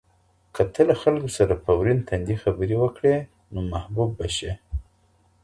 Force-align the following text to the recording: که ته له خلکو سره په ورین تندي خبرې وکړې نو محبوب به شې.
که 0.53 0.61
ته 0.73 0.81
له 0.89 0.95
خلکو 1.01 1.29
سره 1.37 1.53
په 1.63 1.71
ورین 1.79 1.99
تندي 2.09 2.35
خبرې 2.43 2.75
وکړې 2.79 3.15
نو 3.53 3.59
محبوب 3.71 4.09
به 4.17 4.27
شې. 4.37 4.51